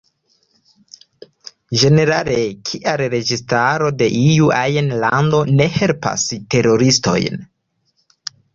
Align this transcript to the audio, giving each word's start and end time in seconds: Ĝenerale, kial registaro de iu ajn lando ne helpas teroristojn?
Ĝenerale, 1.81 2.37
kial 2.71 3.03
registaro 3.13 3.91
de 4.01 4.09
iu 4.23 4.49
ajn 4.63 4.91
lando 5.07 5.45
ne 5.61 5.71
helpas 5.77 6.27
teroristojn? 6.57 7.41